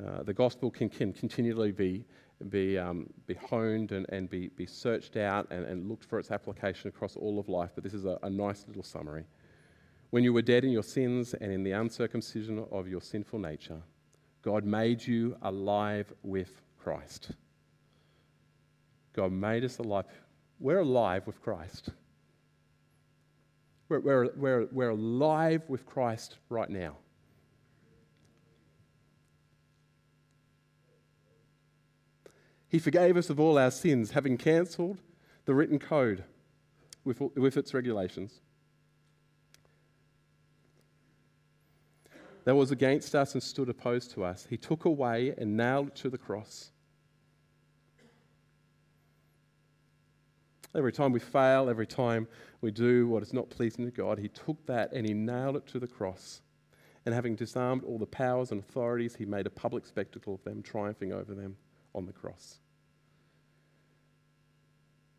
[0.04, 2.04] Uh, the gospel can, can continually be
[2.48, 6.30] be, um, be honed and, and be, be searched out and, and looked for its
[6.30, 7.70] application across all of life.
[7.74, 9.24] But this is a, a nice little summary.
[10.10, 13.80] When you were dead in your sins and in the uncircumcision of your sinful nature,
[14.42, 17.30] God made you alive with Christ.
[19.14, 20.04] God made us alive.
[20.58, 21.90] We're alive with Christ.
[23.88, 26.96] We're, we're, we're, we're alive with Christ right now.
[32.68, 34.98] He forgave us of all our sins, having cancelled
[35.44, 36.24] the written code
[37.04, 38.40] with, with its regulations.
[42.44, 44.46] That was against us and stood opposed to us.
[44.50, 46.72] He took away and nailed it to the cross.
[50.76, 52.26] Every time we fail, every time
[52.60, 55.66] we do what is not pleasing to God, He took that and He nailed it
[55.68, 56.40] to the cross.
[57.06, 60.62] And having disarmed all the powers and authorities, He made a public spectacle of them,
[60.62, 61.56] triumphing over them
[61.94, 62.58] on the cross.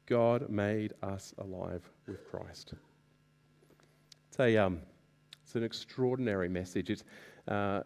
[0.08, 2.74] God made us alive with Christ.
[4.28, 4.82] It's, a, um,
[5.44, 6.90] it's an extraordinary message.
[6.90, 7.04] It's,
[7.48, 7.82] uh,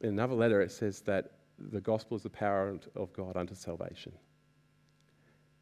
[0.00, 4.12] in another letter, it says that the gospel is the power of God unto salvation.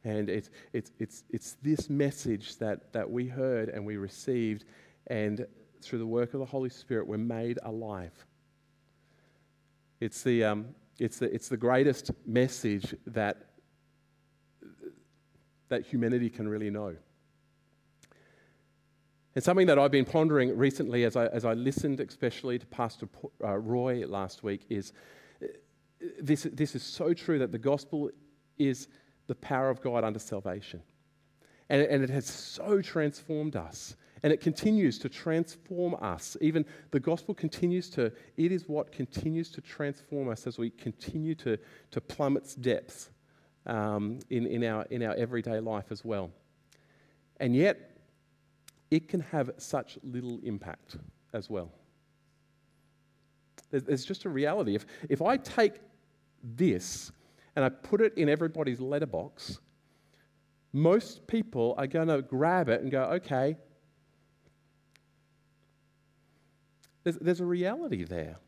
[0.04, 4.64] And it's, it's, it's, it's this message that, that we heard and we received,
[5.06, 5.46] and
[5.80, 8.12] through the work of the Holy Spirit, we're made alive.
[10.00, 10.66] It's the, um,
[10.98, 13.48] it's the, it's the greatest message that
[15.72, 16.94] that humanity can really know.
[19.34, 23.08] And something that I've been pondering recently as I, as I listened, especially to Pastor
[23.42, 24.92] uh, Roy last week, is
[26.20, 28.10] this, this is so true that the gospel
[28.58, 28.88] is
[29.32, 30.82] the power of God unto salvation.
[31.70, 33.96] And, and it has so transformed us.
[34.22, 36.36] And it continues to transform us.
[36.42, 41.34] Even the gospel continues to, it is what continues to transform us as we continue
[41.36, 41.56] to,
[41.92, 43.08] to plumb its depths
[43.64, 46.30] um, in, in, our, in our everyday life as well.
[47.40, 47.96] And yet,
[48.90, 50.98] it can have such little impact
[51.32, 51.72] as well.
[53.70, 54.74] There's, there's just a reality.
[54.74, 55.80] If, if I take
[56.44, 57.12] this
[57.54, 59.58] and I put it in everybody's letterbox,
[60.72, 63.56] most people are going to grab it and go, okay,
[67.04, 68.38] there's, there's a reality there.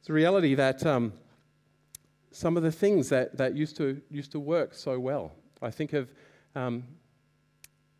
[0.00, 1.12] It's a reality that um,
[2.30, 5.32] some of the things that, that used, to, used to work so well.
[5.62, 6.12] I think of,
[6.54, 6.84] um,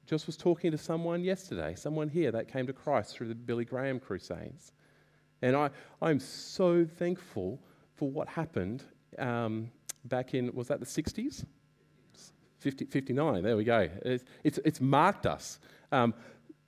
[0.06, 3.64] just was talking to someone yesterday, someone here that came to Christ through the Billy
[3.64, 4.72] Graham Crusades.
[5.40, 5.70] And I,
[6.02, 7.60] I'm so thankful
[8.00, 8.82] for what happened
[9.18, 9.70] um,
[10.06, 11.44] back in, was that the 60s?
[12.60, 13.90] 50, 59, there we go.
[14.06, 15.60] It's, it's, it's marked us.
[15.92, 16.14] Um,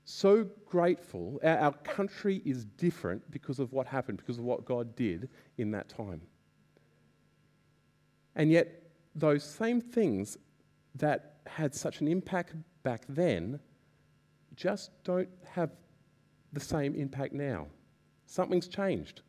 [0.04, 1.40] so grateful.
[1.42, 5.70] Our, our country is different because of what happened, because of what God did in
[5.70, 6.20] that time.
[8.36, 8.82] And yet,
[9.14, 10.36] those same things
[10.96, 13.58] that had such an impact back then
[14.54, 15.70] just don't have
[16.52, 17.68] the same impact now.
[18.26, 19.22] Something's changed.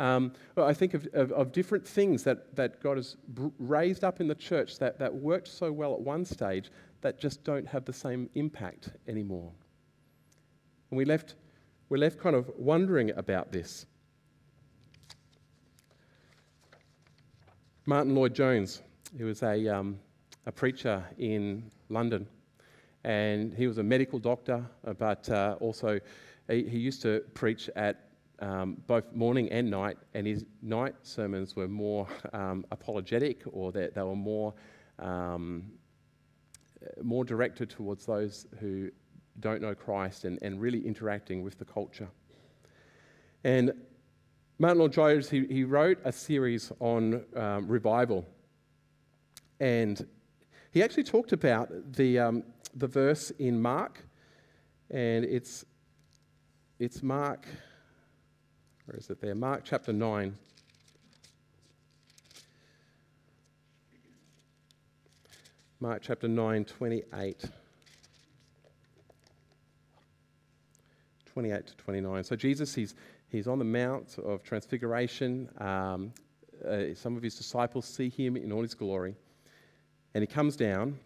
[0.00, 3.16] Um, I think of, of, of, different things that, that God has
[3.58, 7.42] raised up in the church that, that worked so well at one stage that just
[7.42, 9.50] don't have the same impact anymore.
[10.90, 11.34] And we left,
[11.88, 13.86] we're left kind of wondering about this.
[17.86, 18.82] Martyn Lloyd-Jones,
[19.16, 19.98] who was a, um,
[20.46, 22.26] a preacher in London,
[23.04, 24.64] and he was a medical doctor,
[24.98, 25.98] but uh, also
[26.48, 28.07] he, he, used to preach at
[28.40, 33.94] um, both morning and night, and his night sermons were more um, apologetic or that
[33.94, 34.54] they were more,
[34.98, 35.72] um,
[37.02, 38.90] more directed towards those who
[39.40, 42.08] don't know Christ and, and really interacting with the culture.
[43.44, 43.72] And
[44.58, 48.26] Martyn Lloyd-Jones, he, he wrote a series on um, revival.
[49.60, 50.06] And
[50.72, 52.42] he actually talked about the, um,
[52.74, 54.04] the verse in Mark,
[54.90, 55.64] and it's,
[56.78, 57.46] it's Mark
[58.88, 59.34] where is it there?
[59.34, 60.34] Mark chapter 9.
[65.78, 67.44] Mark chapter 9, 28.
[71.26, 72.24] 28 to 29.
[72.24, 72.94] So Jesus, he's,
[73.28, 75.50] he's on the Mount of Transfiguration.
[75.58, 76.14] Um,
[76.66, 79.14] uh, some of his disciples see him in all his glory.
[80.14, 80.98] And he comes down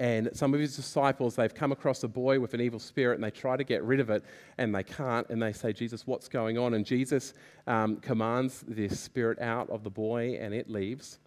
[0.00, 3.22] and some of his disciples, they've come across a boy with an evil spirit and
[3.22, 4.24] they try to get rid of it
[4.56, 5.28] and they can't.
[5.28, 6.72] And they say, Jesus, what's going on?
[6.72, 7.34] And Jesus
[7.66, 11.18] um, commands this spirit out of the boy and it leaves.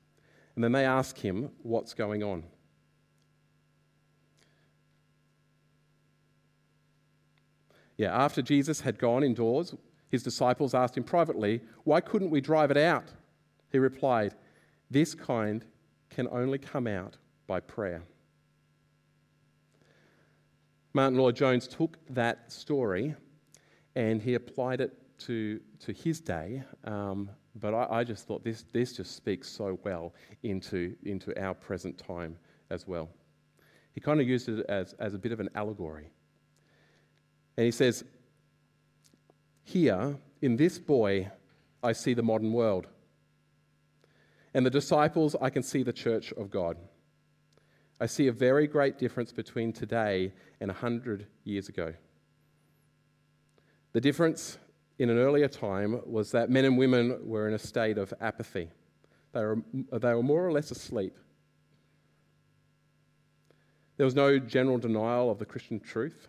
[0.55, 2.43] And then they ask him, What's going on?
[7.95, 9.75] Yeah, after Jesus had gone indoors,
[10.09, 13.05] his disciples asked him privately, Why couldn't we drive it out?
[13.71, 14.33] He replied,
[14.89, 15.63] This kind
[16.09, 18.01] can only come out by prayer.
[20.93, 23.15] Martyn Lloyd-Jones took that story
[23.95, 26.63] and he applied it to, to his day.
[26.83, 31.53] Um, but I, I, just thought this, this just speaks so well into, into our
[31.53, 32.37] present time
[32.69, 33.09] as well.
[33.93, 36.09] He kind of used it as, as a bit of an allegory.
[37.57, 38.03] And he says,
[39.63, 41.31] Here, in this boy,
[41.83, 42.87] I see the modern world.
[44.53, 46.77] And the disciples, I can see the church of God.
[47.99, 51.93] I see a very great difference between today and 100 years ago.
[53.93, 54.57] The difference
[54.99, 58.69] in an earlier time was that men and women were in a state of apathy,
[59.33, 59.57] they were,
[59.91, 61.17] they were more or less asleep.
[63.97, 66.27] There was no general denial of the Christian truth.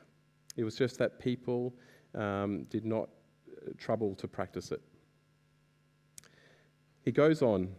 [0.56, 1.74] It was just that people
[2.14, 3.08] um, did not
[3.50, 4.82] uh, trouble to practice it.
[7.02, 7.74] He goes on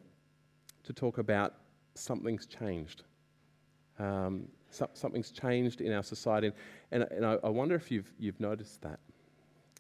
[0.84, 1.56] to talk about
[1.96, 3.04] something's changed.
[4.00, 6.52] Um, so, something's changed in our society.
[6.92, 9.00] And, and I, I, wonder if you've, you've noticed that.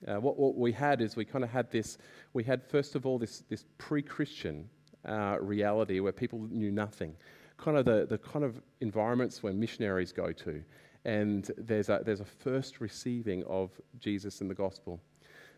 [0.08, 1.98] Uh, what, what, we had is we kind of had this,
[2.34, 4.70] we had first of all this, this pre Christian
[5.08, 7.16] uh, reality where people knew nothing,
[7.58, 10.64] kind of the, the kind of environments where missionaries go to.
[11.06, 15.00] And there's a, there's a first receiving of Jesus in the gospel.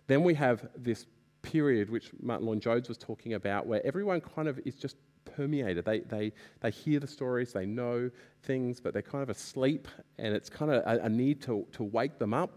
[0.07, 1.05] Then we have this
[1.41, 4.97] period which Martyn Lloyd-Jones was talking about where everyone kind of is just
[5.35, 5.85] permeated.
[5.85, 8.09] They, they, they hear the stories, they know
[8.43, 9.87] things, but they're kind of asleep,
[10.17, 12.51] and it's kind of a, a need to, to wake them up.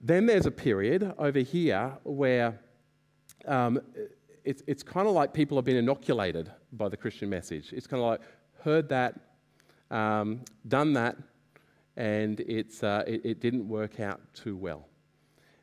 [0.00, 2.60] Then there's a period over here where
[3.46, 3.80] um,
[4.44, 7.72] it's, it's kind of like people have been inoculated by the Christian message.
[7.72, 8.20] It's kind of like
[8.62, 9.18] heard that,
[9.90, 11.16] um, done that,
[11.96, 14.86] and it's, uh, it, it, didn't work out too well.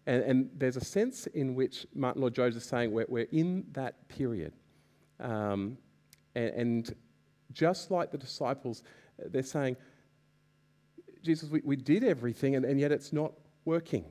[0.05, 4.07] And, and, there's a sense in which Martyn Lloyd-Jones is saying we're, we're in that
[4.07, 4.53] period.
[5.23, 5.77] Um,
[6.35, 6.95] and, and,
[7.51, 8.81] just like the disciples,
[9.27, 9.77] they're saying,
[11.21, 13.31] Jesus, we, we did everything, and, and yet it's not
[13.63, 14.05] working.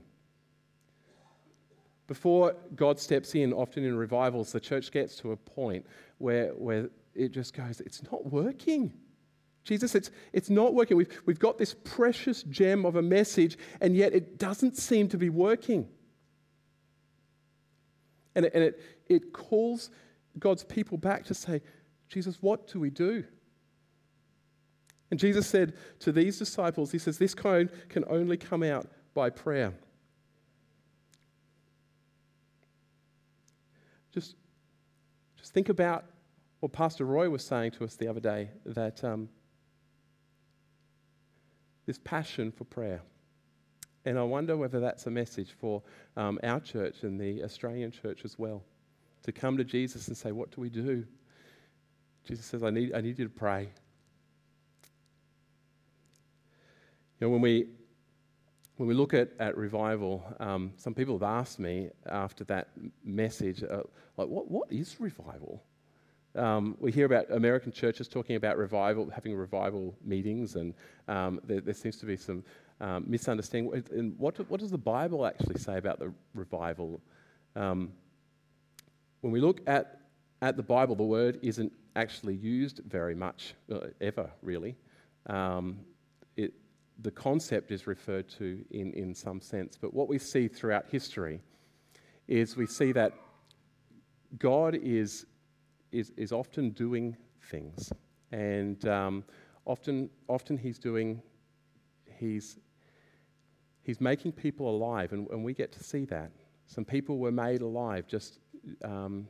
[2.06, 5.84] Before God steps in, often in revivals, the church gets to a point
[6.18, 8.92] where, where it just goes, it's not working.
[9.64, 10.96] Jesus, it's, it's not working.
[10.96, 15.18] We've, we've got this precious gem of a message, and yet it doesn't seem to
[15.18, 15.88] be working.
[18.34, 19.90] And it, and it, it calls
[20.38, 21.60] God's people back to say,
[22.08, 23.24] Jesus, what do we do?
[25.10, 29.30] And Jesus said to these disciples, He says, this kind can only come out by
[29.30, 29.74] prayer.
[34.12, 34.36] Just,
[35.36, 36.04] just think about
[36.60, 39.28] what Pastor Roy was saying to us the other day that um,
[41.86, 43.02] this passion for prayer.
[44.04, 45.82] And I wonder whether that's a message for
[46.16, 48.62] um, our church and the Australian church as well.
[49.24, 51.04] To come to Jesus and say, What do we do?
[52.26, 53.68] Jesus says, I need, I need you to pray.
[57.18, 57.66] You know, when we,
[58.76, 62.68] when we look at, at revival, um, some people have asked me after that
[63.04, 63.82] message, uh,
[64.16, 65.62] like, what, what is revival?
[66.34, 70.74] Um, we hear about American churches talking about revival, having revival meetings, and
[71.06, 72.42] um, there, there, seems to be some
[72.80, 73.84] um, misunderstanding.
[73.92, 77.00] And what, what does the Bible actually say about the revival?
[77.54, 77.92] Um,
[79.22, 80.00] when we look at,
[80.42, 84.76] at the Bible, the word isn't actually used very much, uh, ever really.
[85.26, 85.78] Um,
[86.36, 86.52] it,
[87.00, 91.40] the concept is referred to in, in some sense, but what we see throughout history
[92.28, 93.12] is we see that
[94.38, 95.26] God is,
[95.92, 97.16] is, is often doing
[97.50, 97.92] things,
[98.32, 99.24] and um,
[99.66, 101.22] often, often He's doing,
[102.18, 102.58] He's,
[103.82, 106.32] he's making people alive, and, and we get to see that.
[106.66, 108.38] Some people were made alive just
[108.84, 109.28] um,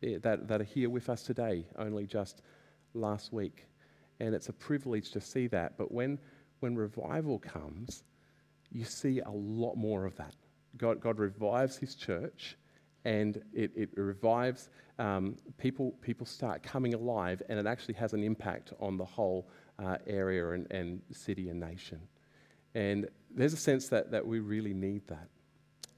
[0.00, 2.42] that, that are here with us today, only just
[2.94, 3.66] last week.
[4.20, 5.76] And it's a privilege to see that.
[5.76, 6.18] But when,
[6.60, 8.04] when revival comes,
[8.70, 10.34] you see a lot more of that.
[10.76, 12.56] God, God revives his church
[13.04, 18.22] and it, it revives um, people, people start coming alive, and it actually has an
[18.22, 19.48] impact on the whole
[19.82, 22.00] uh, area and, and city and nation.
[22.74, 25.28] And there's a sense that, that we really need that.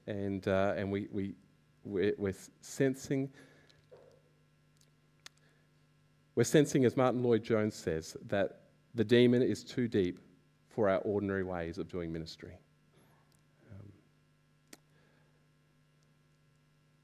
[0.07, 1.35] And, uh, and we, we,
[1.85, 3.29] we're, we're sensing
[6.35, 8.59] we're sensing, as Martyn Lloyd-Jones says, that
[8.93, 10.19] the demon is too deep
[10.67, 12.51] for our ordinary ways of doing ministry.
[13.71, 13.89] Um,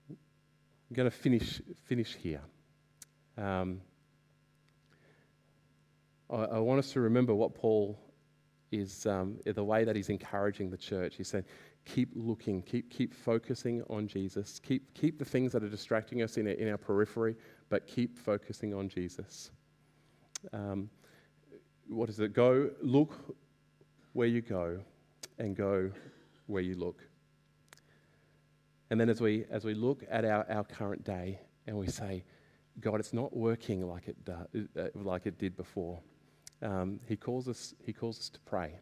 [0.10, 2.42] I'm going to finish, finish here.
[3.38, 3.80] Um,
[6.30, 7.98] I, I, want us to remember what Paul
[8.74, 11.16] is, um, the way that he's encouraging the church.
[11.16, 11.46] He said,
[11.86, 16.38] keep looking, keep, keep focusing on Jesus, keep, keep the things that are distracting us
[16.38, 17.36] in our, in our periphery
[17.70, 19.50] but keep focusing on Jesus.
[20.54, 20.90] Um,
[21.88, 22.34] what is it?
[22.34, 23.14] Go, look
[24.14, 24.80] where you go,
[25.40, 25.90] and go
[26.48, 27.02] where you look.
[28.90, 32.24] And then as we, as we look at our, our current day and we say,
[32.80, 36.00] God, it's not working like it, do, uh, like it did before.
[36.62, 38.74] Um, he, calls us, he calls us to pray.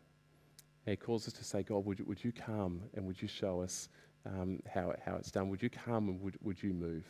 [0.89, 3.61] He calls us to say, God, would you, would you come and would you show
[3.61, 3.89] us
[4.25, 5.49] um, how, how it's done?
[5.49, 7.05] Would you come and would, would you move?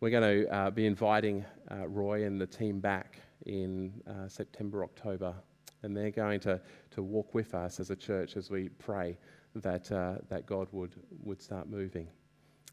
[0.00, 4.84] We're going to uh, be inviting uh, Roy and the team back in uh, September,
[4.84, 5.34] October,
[5.82, 6.60] and they're going to,
[6.90, 9.16] to walk with us as a church as we pray
[9.56, 12.08] that, uh, that God would, would start moving.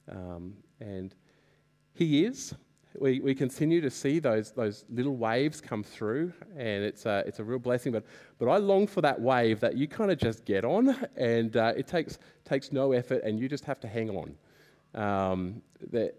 [0.09, 1.13] Um, and
[1.93, 2.53] He is.
[2.99, 7.39] We, we continue to see those, those little waves come through, and it's a, it's
[7.39, 7.93] a real blessing.
[7.93, 8.03] But,
[8.37, 11.73] but I long for that wave that you kind of just get on, and uh,
[11.77, 14.35] it takes, takes no effort, and you just have to hang on.
[14.93, 15.61] Um,
[15.91, 16.15] that,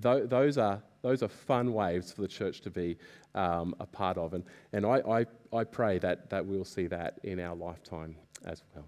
[0.00, 2.96] th- those, are, those are fun waves for the church to be
[3.34, 4.34] um, a part of.
[4.34, 8.14] And, and I, I, I pray that, that we'll see that in our lifetime
[8.44, 8.86] as well.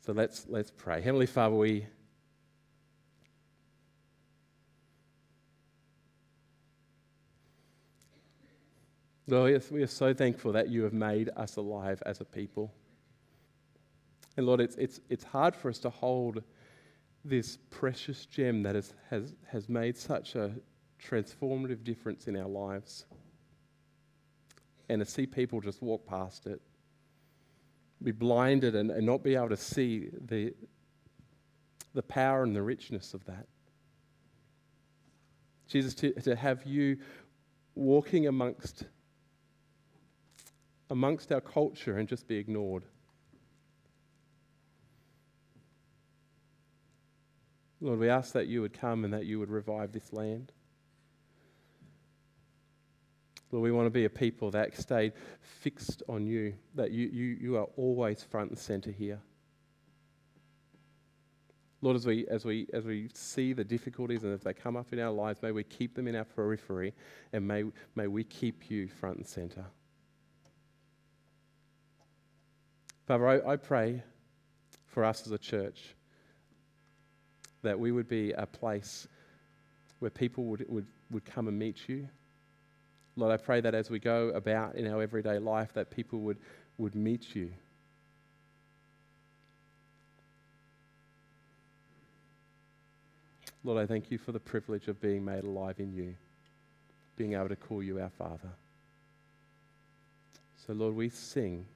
[0.00, 1.00] So let's, let's pray.
[1.00, 1.86] Heavenly Father, we.
[9.26, 12.72] Lord, we are so thankful that you have made us alive as a people.
[14.36, 16.42] And Lord, it's, it's, it's hard for us to hold
[17.24, 20.52] this precious gem that has, has, has made such a
[21.02, 23.06] transformative difference in our lives.
[24.88, 26.60] And to see people just walk past it,
[28.02, 30.52] be blinded and, and not be able to see the,
[31.94, 33.46] the power and the richness of that.
[35.66, 36.98] Jesus, to, to have you
[37.74, 38.84] walking amongst,
[40.94, 42.84] amongst our culture and just be ignored.
[47.80, 50.52] Lord, we ask that you would come and that you would revive this land.
[53.50, 57.24] Lord, we want to be a people that stayed fixed on you, that you, you,
[57.40, 59.18] you are always front and center here.
[61.82, 64.92] Lord, as we, as, we, as we see the difficulties and as they come up
[64.92, 66.94] in our lives, may we keep them in our periphery
[67.32, 67.64] and may,
[67.96, 69.64] may we keep you front and center.
[73.06, 74.02] Father, I, I pray
[74.86, 75.94] for us as a church
[77.62, 79.06] that we would be a place
[79.98, 82.08] where people would, would, would come and meet you.
[83.16, 86.38] Lord, I pray that as we go about in our everyday life, that people would,
[86.78, 87.50] would meet you.
[93.62, 96.14] Lord, I thank you for the privilege of being made alive in you,
[97.16, 98.50] being able to call you our Father.
[100.66, 101.66] So, Lord, we sing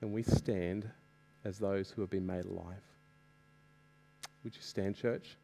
[0.00, 0.88] and we stand
[1.44, 2.82] as those who have been made alive.
[4.44, 5.36] Would you stand, church?